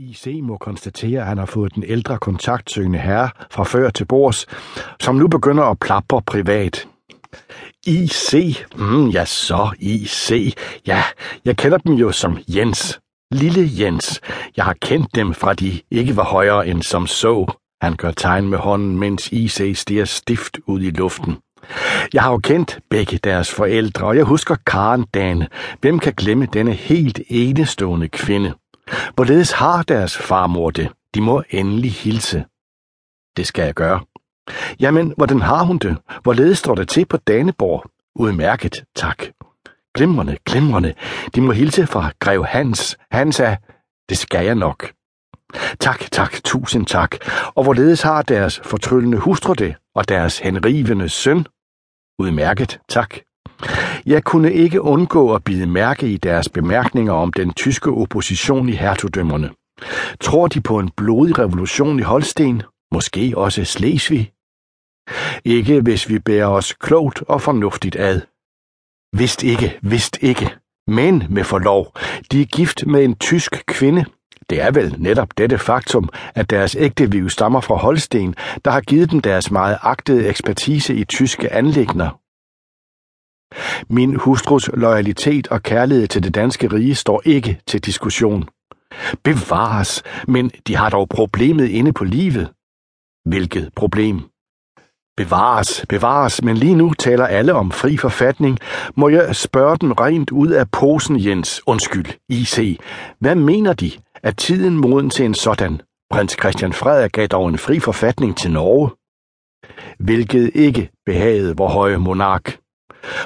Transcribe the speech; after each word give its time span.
IC 0.00 0.40
må 0.42 0.56
konstatere, 0.56 1.20
at 1.20 1.26
han 1.26 1.38
har 1.38 1.46
fået 1.46 1.74
den 1.74 1.84
ældre 1.86 2.18
kontaktsøgende 2.18 2.98
herre 2.98 3.30
fra 3.50 3.64
før 3.64 3.90
til 3.90 4.04
bords, 4.04 4.46
som 5.00 5.14
nu 5.14 5.28
begynder 5.28 5.64
at 5.64 5.78
plapre 5.78 6.22
privat. 6.22 6.88
IC? 7.86 8.58
Mm, 8.76 9.08
ja, 9.08 9.24
så 9.24 9.70
IC. 9.78 10.56
Ja, 10.86 11.02
jeg 11.44 11.56
kender 11.56 11.78
dem 11.78 11.94
jo 11.94 12.12
som 12.12 12.38
Jens. 12.48 13.00
Lille 13.30 13.70
Jens. 13.78 14.20
Jeg 14.56 14.64
har 14.64 14.74
kendt 14.82 15.14
dem 15.14 15.34
fra 15.34 15.54
de 15.54 15.80
ikke 15.90 16.16
var 16.16 16.24
højere 16.24 16.68
end 16.68 16.82
som 16.82 17.06
så. 17.06 17.52
Han 17.82 17.96
gør 17.96 18.10
tegn 18.10 18.48
med 18.48 18.58
hånden, 18.58 18.98
mens 18.98 19.32
IC 19.32 19.72
stiger 19.74 20.04
stift 20.04 20.58
ud 20.66 20.80
i 20.80 20.90
luften. 20.90 21.36
Jeg 22.12 22.22
har 22.22 22.30
jo 22.30 22.38
kendt 22.38 22.78
begge 22.90 23.18
deres 23.24 23.50
forældre, 23.50 24.06
og 24.06 24.16
jeg 24.16 24.24
husker 24.24 24.56
Karen 24.66 25.04
Dan. 25.14 25.46
Hvem 25.80 25.98
kan 25.98 26.12
glemme 26.16 26.46
denne 26.52 26.72
helt 26.72 27.20
enestående 27.28 28.08
kvinde? 28.08 28.54
Hvorledes 29.14 29.52
har 29.52 29.82
deres 29.82 30.16
farmor 30.16 30.70
det? 30.70 30.88
De 31.14 31.20
må 31.20 31.42
endelig 31.50 31.92
hilse. 31.92 32.44
Det 33.36 33.46
skal 33.46 33.64
jeg 33.64 33.74
gøre. 33.74 34.00
Jamen, 34.80 35.14
hvordan 35.16 35.40
har 35.40 35.64
hun 35.64 35.78
det? 35.78 35.96
Hvorledes 36.22 36.58
står 36.58 36.74
det 36.74 36.88
til 36.88 37.06
på 37.06 37.16
Daneborg? 37.16 37.90
Udmærket, 38.16 38.84
tak. 38.96 39.24
Glimrende, 39.94 40.36
glimrende. 40.46 40.94
De 41.34 41.40
må 41.40 41.52
hilse 41.52 41.86
fra 41.86 42.10
Grev 42.18 42.44
Hans. 42.44 42.98
Hans 43.10 43.40
er... 43.40 43.56
Det 44.08 44.18
skal 44.18 44.44
jeg 44.44 44.54
nok. 44.54 44.92
Tak, 45.80 46.10
tak, 46.12 46.32
tusind 46.44 46.86
tak. 46.86 47.16
Og 47.54 47.62
hvorledes 47.62 48.02
har 48.02 48.22
deres 48.22 48.60
fortryllende 48.64 49.18
hustru 49.18 49.52
det, 49.52 49.74
og 49.94 50.08
deres 50.08 50.38
henrivende 50.38 51.08
søn? 51.08 51.46
Udmærket, 52.18 52.80
tak. 52.88 53.14
Jeg 54.06 54.24
kunne 54.24 54.52
ikke 54.52 54.82
undgå 54.82 55.34
at 55.34 55.44
bide 55.44 55.66
mærke 55.66 56.08
i 56.08 56.16
deres 56.16 56.48
bemærkninger 56.48 57.12
om 57.12 57.32
den 57.32 57.52
tyske 57.52 57.90
opposition 57.90 58.68
i 58.68 58.72
hertugdømmerne. 58.72 59.50
Tror 60.20 60.48
de 60.48 60.60
på 60.60 60.78
en 60.78 60.90
blodig 60.96 61.38
revolution 61.38 61.98
i 61.98 62.02
Holsten? 62.02 62.62
Måske 62.92 63.32
også 63.36 63.64
Slesvig? 63.64 64.32
Ikke 65.44 65.80
hvis 65.80 66.08
vi 66.08 66.18
bærer 66.18 66.46
os 66.46 66.72
klogt 66.72 67.22
og 67.28 67.42
fornuftigt 67.42 67.96
ad. 67.96 68.20
Vist 69.16 69.42
ikke, 69.42 69.78
vist 69.82 70.18
ikke. 70.20 70.54
Men 70.86 71.24
med 71.30 71.44
forlov, 71.44 71.92
de 72.32 72.42
er 72.42 72.46
gift 72.46 72.86
med 72.86 73.04
en 73.04 73.16
tysk 73.16 73.62
kvinde. 73.66 74.04
Det 74.50 74.60
er 74.60 74.70
vel 74.70 74.94
netop 74.98 75.28
dette 75.38 75.58
faktum, 75.58 76.08
at 76.34 76.50
deres 76.50 76.76
ægteviv 76.78 77.30
stammer 77.30 77.60
fra 77.60 77.74
Holsten, 77.74 78.34
der 78.64 78.70
har 78.70 78.80
givet 78.80 79.10
dem 79.10 79.20
deres 79.20 79.50
meget 79.50 79.78
agtede 79.82 80.28
ekspertise 80.28 80.94
i 80.94 81.04
tyske 81.04 81.52
anlægner. 81.52 82.20
Min 83.90 84.16
hustrus 84.16 84.70
loyalitet 84.74 85.48
og 85.48 85.62
kærlighed 85.62 86.08
til 86.08 86.22
det 86.22 86.34
danske 86.34 86.68
rige 86.72 86.94
står 86.94 87.22
ikke 87.24 87.60
til 87.66 87.80
diskussion. 87.80 88.48
Bevares, 89.24 90.02
men 90.28 90.50
de 90.66 90.76
har 90.76 90.90
dog 90.90 91.08
problemet 91.08 91.68
inde 91.68 91.92
på 91.92 92.04
livet. 92.04 92.48
Hvilket 93.24 93.70
problem? 93.76 94.20
Bevares, 95.16 95.86
bevares, 95.88 96.42
men 96.42 96.56
lige 96.56 96.74
nu 96.74 96.92
taler 96.98 97.26
alle 97.26 97.54
om 97.54 97.70
fri 97.70 97.96
forfatning. 97.96 98.58
Må 98.96 99.08
jeg 99.08 99.36
spørge 99.36 99.76
dem 99.76 99.92
rent 99.92 100.30
ud 100.30 100.48
af 100.48 100.70
posen, 100.70 101.24
Jens? 101.24 101.62
Undskyld, 101.66 102.06
IC. 102.28 102.80
Hvad 103.20 103.34
mener 103.34 103.72
de? 103.72 103.90
Er 104.22 104.30
tiden 104.30 104.76
moden 104.76 105.10
til 105.10 105.24
en 105.24 105.34
sådan? 105.34 105.80
Prins 106.10 106.36
Christian 106.40 106.72
Frederik 106.72 107.12
gav 107.12 107.26
dog 107.26 107.48
en 107.48 107.58
fri 107.58 107.80
forfatning 107.80 108.36
til 108.36 108.50
Norge. 108.50 108.90
Hvilket 109.98 110.50
ikke 110.54 110.90
behagede 111.06 111.56
vor 111.56 111.68
høje 111.68 111.96
monark. 111.96 112.58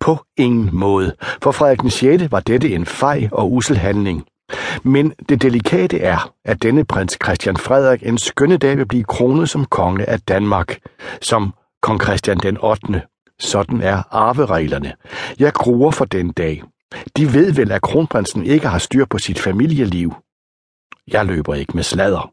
På 0.00 0.18
ingen 0.36 0.70
måde. 0.72 1.14
For 1.42 1.52
Frederik 1.52 1.80
den 1.80 1.90
6. 1.90 2.32
var 2.32 2.40
dette 2.40 2.74
en 2.74 2.86
fej 2.86 3.28
og 3.32 3.52
usel 3.52 3.76
handling. 3.76 4.24
Men 4.82 5.12
det 5.28 5.42
delikate 5.42 6.00
er, 6.00 6.32
at 6.44 6.62
denne 6.62 6.84
prins 6.84 7.18
Christian 7.24 7.56
Frederik 7.56 8.02
en 8.02 8.18
skønne 8.18 8.56
dag 8.56 8.78
vil 8.78 8.86
blive 8.86 9.04
kronet 9.04 9.48
som 9.48 9.64
konge 9.64 10.08
af 10.08 10.20
Danmark, 10.20 10.78
som 11.20 11.54
kong 11.82 12.02
Christian 12.02 12.38
den 12.38 12.58
8. 12.60 13.02
Sådan 13.38 13.80
er 13.80 14.02
arvereglerne. 14.10 14.92
Jeg 15.38 15.52
gruer 15.52 15.90
for 15.90 16.04
den 16.04 16.32
dag. 16.32 16.62
De 17.16 17.32
ved 17.32 17.52
vel, 17.52 17.72
at 17.72 17.82
kronprinsen 17.82 18.46
ikke 18.46 18.68
har 18.68 18.78
styr 18.78 19.04
på 19.04 19.18
sit 19.18 19.38
familieliv. 19.38 20.14
Jeg 21.08 21.26
løber 21.26 21.54
ikke 21.54 21.72
med 21.74 21.82
sladder. 21.82 22.30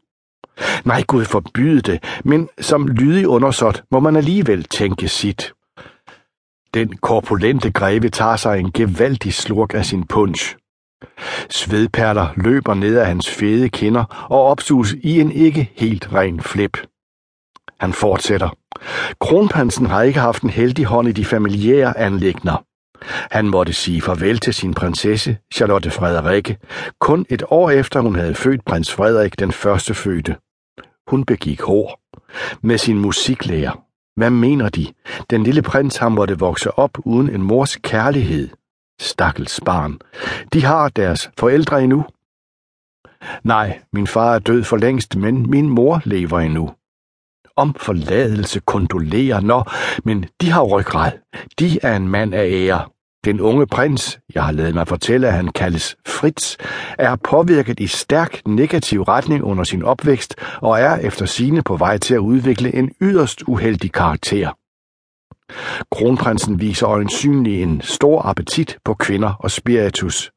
Nej, 0.84 1.02
Gud 1.02 1.24
forbyde 1.24 1.80
det, 1.80 2.04
men 2.24 2.48
som 2.60 2.88
lydig 2.88 3.28
undersåt 3.28 3.84
må 3.90 4.00
man 4.00 4.16
alligevel 4.16 4.64
tænke 4.64 5.08
sit. 5.08 5.52
Den 6.74 6.96
korpulente 6.96 7.70
greve 7.70 8.08
tager 8.08 8.36
sig 8.36 8.58
en 8.58 8.72
gevaldig 8.72 9.34
slurk 9.34 9.74
af 9.74 9.86
sin 9.86 10.06
punch. 10.06 10.56
Svedperler 11.50 12.28
løber 12.36 12.74
ned 12.74 12.96
af 12.96 13.06
hans 13.06 13.30
fede 13.30 13.68
kinder 13.68 14.26
og 14.30 14.42
opsuges 14.42 14.94
i 15.02 15.20
en 15.20 15.32
ikke 15.32 15.70
helt 15.74 16.12
ren 16.12 16.40
flip. 16.40 16.78
Han 17.80 17.92
fortsætter. 17.92 18.48
Kronprinsen 19.20 19.86
har 19.86 20.02
ikke 20.02 20.20
haft 20.20 20.42
en 20.42 20.50
heldig 20.50 20.84
hånd 20.84 21.08
i 21.08 21.12
de 21.12 21.24
familiære 21.24 21.98
anlægner. 21.98 22.64
Han 23.30 23.48
måtte 23.48 23.72
sige 23.72 24.00
farvel 24.00 24.38
til 24.38 24.54
sin 24.54 24.74
prinsesse, 24.74 25.38
Charlotte 25.54 25.90
Frederikke, 25.90 26.58
kun 27.00 27.26
et 27.28 27.42
år 27.50 27.70
efter 27.70 28.00
hun 28.00 28.14
havde 28.14 28.34
født 28.34 28.64
prins 28.64 28.92
Frederik 28.92 29.38
den 29.38 29.52
første 29.52 29.94
fødte. 29.94 30.36
Hun 31.10 31.24
begik 31.24 31.60
hår. 31.60 32.00
Med 32.62 32.78
sin 32.78 32.98
musiklærer. 32.98 33.91
Hvad 34.16 34.30
mener 34.30 34.68
de? 34.68 34.86
Den 35.30 35.42
lille 35.42 35.62
prins 35.62 35.96
har 35.96 36.08
måtte 36.08 36.38
vokse 36.38 36.78
op 36.78 36.98
uden 37.04 37.30
en 37.30 37.42
mors 37.42 37.76
kærlighed. 37.76 38.48
Stakkels 39.00 39.60
barn. 39.64 39.98
De 40.52 40.64
har 40.64 40.88
deres 40.88 41.30
forældre 41.38 41.82
endnu. 41.82 42.04
Nej, 43.44 43.80
min 43.92 44.06
far 44.06 44.34
er 44.34 44.38
død 44.38 44.64
for 44.64 44.76
længst, 44.76 45.16
men 45.16 45.50
min 45.50 45.68
mor 45.68 46.02
lever 46.04 46.40
endnu. 46.40 46.70
Om 47.56 47.74
forladelse 47.74 48.60
kondolerer, 48.60 49.40
nå, 49.40 49.64
men 50.04 50.24
de 50.40 50.50
har 50.50 50.62
ryggrad. 50.62 51.12
De 51.58 51.78
er 51.82 51.96
en 51.96 52.08
mand 52.08 52.34
af 52.34 52.46
ære. 52.50 52.88
Den 53.24 53.40
unge 53.40 53.66
prins, 53.66 54.20
jeg 54.34 54.44
har 54.44 54.52
lavet 54.52 54.74
mig 54.74 54.88
fortælle, 54.88 55.26
at 55.26 55.32
han 55.32 55.48
kaldes 55.48 55.96
Fritz, 56.06 56.56
er 56.98 57.16
påvirket 57.16 57.80
i 57.80 57.86
stærk 57.86 58.42
negativ 58.46 59.02
retning 59.02 59.44
under 59.44 59.64
sin 59.64 59.82
opvækst 59.82 60.34
og 60.62 60.80
er 60.80 60.96
efter 60.96 61.26
sine 61.26 61.62
på 61.62 61.76
vej 61.76 61.98
til 61.98 62.14
at 62.14 62.18
udvikle 62.18 62.74
en 62.74 62.90
yderst 63.00 63.42
uheldig 63.42 63.92
karakter. 63.92 64.50
Kronprinsen 65.92 66.60
viser 66.60 66.88
øjensynlig 66.88 67.62
en 67.62 67.80
stor 67.80 68.22
appetit 68.22 68.78
på 68.84 68.94
kvinder 68.94 69.32
og 69.38 69.50
spiritus. 69.50 70.32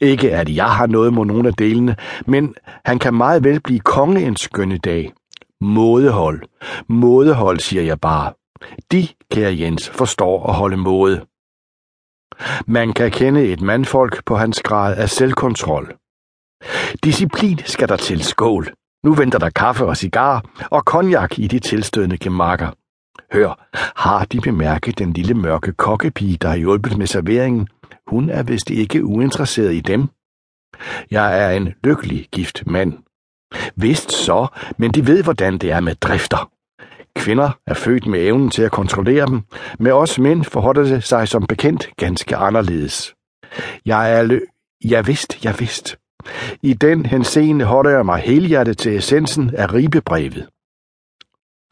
Ikke 0.00 0.34
at 0.34 0.56
jeg 0.56 0.70
har 0.70 0.86
noget 0.86 1.12
mod 1.12 1.26
nogen 1.26 1.46
af 1.46 1.54
delene, 1.54 1.96
men 2.26 2.54
han 2.84 2.98
kan 2.98 3.14
meget 3.14 3.44
vel 3.44 3.60
blive 3.60 3.80
konge 3.80 4.20
en 4.26 4.36
skønne 4.36 4.78
dag. 4.78 5.12
Mådehold. 5.60 6.42
Mådehold, 6.88 7.58
siger 7.58 7.82
jeg 7.82 8.00
bare. 8.00 8.32
De, 8.92 9.08
kære 9.32 9.58
Jens, 9.60 9.88
forstår 9.88 10.46
at 10.46 10.54
holde 10.54 10.76
måde. 10.76 11.24
Man 12.66 12.92
kan 12.92 13.10
kende 13.10 13.44
et 13.44 13.60
mandfolk 13.60 14.24
på 14.24 14.36
hans 14.36 14.62
grad 14.62 14.96
af 14.96 15.10
selvkontrol. 15.10 15.94
Disciplin 17.04 17.60
skal 17.64 17.88
der 17.88 17.96
til 17.96 18.24
skål. 18.24 18.72
Nu 19.04 19.14
venter 19.14 19.38
der 19.38 19.50
kaffe 19.50 19.84
og 19.84 19.96
cigar 19.96 20.44
og 20.70 20.84
konjak 20.84 21.38
i 21.38 21.46
de 21.46 21.58
tilstødende 21.58 22.18
gemakker. 22.18 22.70
Hør, 23.32 23.68
har 23.96 24.24
de 24.24 24.40
bemærket 24.40 24.98
den 24.98 25.12
lille 25.12 25.34
mørke 25.34 25.72
kokkepige, 25.72 26.36
der 26.36 26.48
har 26.48 26.56
hjulpet 26.56 26.98
med 26.98 27.06
serveringen? 27.06 27.68
Hun 28.06 28.30
er 28.30 28.42
vist 28.42 28.70
ikke 28.70 29.04
uinteresseret 29.04 29.74
i 29.74 29.80
dem. 29.80 30.08
Jeg 31.10 31.44
er 31.44 31.50
en 31.50 31.74
lykkelig 31.84 32.28
gift 32.32 32.66
mand. 32.66 32.92
Vist 33.76 34.12
så, 34.12 34.46
men 34.78 34.90
de 34.90 35.06
ved, 35.06 35.22
hvordan 35.22 35.58
det 35.58 35.70
er 35.72 35.80
med 35.80 35.94
drifter. 35.94 36.50
Kvinder 37.18 37.50
er 37.66 37.74
født 37.74 38.06
med 38.06 38.20
evnen 38.20 38.50
til 38.50 38.62
at 38.62 38.72
kontrollere 38.72 39.26
dem. 39.26 39.42
Med 39.78 39.92
os 39.92 40.18
mænd 40.18 40.44
forholder 40.44 40.82
det 40.82 41.04
sig 41.04 41.28
som 41.28 41.46
bekendt 41.46 41.88
ganske 41.96 42.36
anderledes. 42.36 43.14
Jeg 43.86 44.18
er 44.18 44.22
lø... 44.22 44.40
Jeg 44.84 45.06
vidst, 45.06 45.44
jeg 45.44 45.54
vidst. 45.58 45.96
I 46.62 46.72
den 46.72 47.06
henseende 47.06 47.64
holder 47.64 47.90
jeg 47.90 48.06
mig 48.06 48.20
helhjertet 48.20 48.78
til 48.78 48.96
essensen 48.96 49.54
af 49.54 49.72
ribebrevet. 49.74 50.48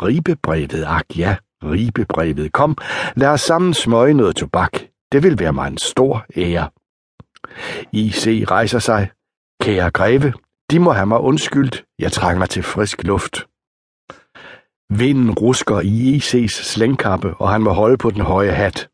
Ribebrevet, 0.02 0.84
ak 0.87 1.19
ja, 1.19 1.37
ribebrevet. 1.64 2.52
Kom, 2.52 2.76
lad 3.16 3.28
os 3.28 3.40
sammen 3.40 3.75
smøge 3.75 4.14
noget 4.14 4.37
tobak. 4.37 4.72
Det 5.12 5.22
vil 5.22 5.38
være 5.38 5.52
mig 5.52 5.69
en 5.69 5.78
stor 5.78 6.26
ære. 6.37 6.69
I.C. 7.92 8.44
rejser 8.50 8.78
sig. 8.78 9.10
Kære 9.60 9.90
greve, 9.90 10.32
de 10.70 10.78
må 10.78 10.92
have 10.92 11.06
mig 11.06 11.20
undskyldt. 11.20 11.84
Jeg 11.99 12.12
trænger 12.12 12.46
til 12.46 12.62
frisk 12.62 13.04
luft. 13.04 13.46
Vinden 14.91 15.31
rusker 15.31 15.81
i 15.81 16.17
IC's 16.17 16.62
slængkappe, 16.73 17.35
og 17.35 17.50
han 17.50 17.62
må 17.62 17.71
holde 17.71 17.97
på 17.97 18.11
den 18.11 18.21
høje 18.21 18.50
hat. 18.50 18.88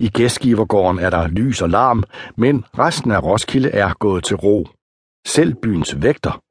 I 0.00 0.08
gæstgivergården 0.08 0.98
er 0.98 1.10
der 1.10 1.28
lys 1.28 1.62
og 1.62 1.70
larm, 1.70 2.04
men 2.36 2.64
resten 2.78 3.10
af 3.10 3.22
Roskilde 3.22 3.70
er 3.70 3.92
gået 3.94 4.24
til 4.24 4.36
ro. 4.36 4.68
Selv 5.26 5.54
byens 5.54 6.02
vægter. 6.02 6.42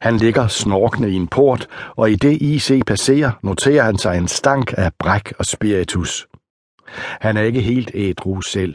Han 0.00 0.16
ligger 0.16 0.46
snorkende 0.46 1.10
i 1.10 1.14
en 1.14 1.28
port, 1.28 1.68
og 1.96 2.10
i 2.10 2.14
det 2.14 2.42
IC 2.42 2.80
passerer, 2.86 3.32
noterer 3.42 3.82
han 3.82 3.98
sig 3.98 4.18
en 4.18 4.28
stank 4.28 4.74
af 4.76 4.92
bræk 4.98 5.32
og 5.38 5.46
spiritus. 5.46 6.28
Han 7.20 7.36
er 7.36 7.42
ikke 7.42 7.60
helt 7.60 7.90
ædru 7.94 8.40
selv. 8.40 8.74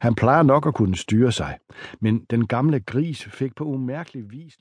Han 0.00 0.14
plejer 0.14 0.42
nok 0.42 0.66
at 0.66 0.74
kunne 0.74 0.96
styre 0.96 1.32
sig, 1.32 1.58
men 2.00 2.24
den 2.30 2.46
gamle 2.46 2.80
gris 2.80 3.24
fik 3.24 3.54
på 3.54 3.64
umærkelig 3.64 4.30
vis 4.30 4.58